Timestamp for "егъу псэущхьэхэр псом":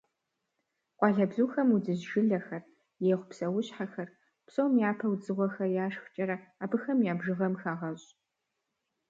3.11-4.71